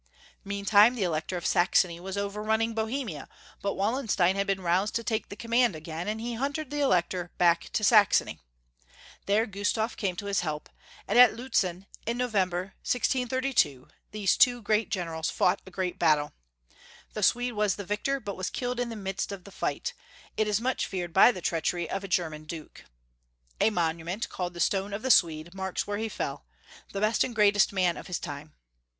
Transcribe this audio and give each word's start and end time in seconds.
Meantime 0.43 0.95
the 0.95 1.03
Elector 1.03 1.37
of 1.37 1.45
Saxony 1.45 1.99
was 1.99 2.17
overrun 2.17 2.57
ning 2.57 2.73
Bohemia, 2.73 3.29
but 3.61 3.75
Wallenstein 3.75 4.35
had 4.35 4.47
been 4.47 4.61
roused 4.61 4.95
to 4.95 5.03
take 5.03 5.29
the 5.29 5.35
command 5.35 5.75
again, 5.75 6.07
and 6.07 6.19
he 6.19 6.33
hunted 6.33 6.71
the 6.71 6.77
Elec 6.81 7.09
tor 7.09 7.29
back 7.37 7.69
to 7.71 7.83
Saxony. 7.83 8.39
There 9.27 9.45
Gustaf 9.45 9.95
came 9.95 10.15
to 10.15 10.25
his 10.25 10.39
help, 10.39 10.69
and 11.07 11.19
at 11.19 11.35
Lutzen, 11.35 11.85
in 12.07 12.17
November, 12.17 12.73
1632, 12.81 13.89
these 14.09 14.35
two 14.37 14.63
great 14.63 14.89
generals 14.89 15.29
fought 15.29 15.61
a 15.67 15.69
great 15.69 15.99
battle. 15.99 16.33
The 17.13 17.21
Swede 17.21 17.53
was 17.53 17.75
the 17.75 17.85
victor, 17.85 18.19
but 18.19 18.35
was 18.35 18.49
killed 18.49 18.79
in 18.79 18.89
the 18.89 18.95
midst 18.95 19.31
of 19.31 19.43
the 19.43 19.51
fight, 19.51 19.93
it 20.35 20.47
is 20.47 20.59
much 20.59 20.87
feared 20.87 21.13
by 21.13 21.31
the 21.31 21.41
treachery 21.41 21.87
of 21.87 22.03
a 22.03 22.07
Ger 22.07 22.31
man 22.31 22.45
Duke. 22.45 22.85
A 23.59 23.69
monument, 23.69 24.29
called 24.29 24.55
the 24.55 24.59
Stone 24.59 24.95
of 24.95 25.03
the 25.03 25.11
Swede, 25.11 25.53
marks 25.53 25.85
where 25.85 25.99
he 25.99 26.09
fell— 26.09 26.47
the 26.91 27.01
best 27.01 27.23
and 27.23 27.35
great 27.35 27.55
est 27.55 27.71
man 27.71 27.97
of 27.97 28.07
his 28.07 28.17
time. 28.17 28.55